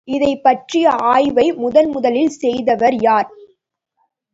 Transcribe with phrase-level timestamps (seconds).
[0.07, 3.29] இதைப் பற்றிய ஆய்வை முதன்முதலில் செய்தவர் யார்?